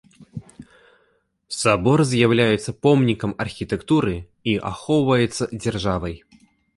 [1.57, 4.15] Сабор з'яўляецца помнікам архітэктуры
[4.55, 6.15] і ахоўваецца дзяржавай.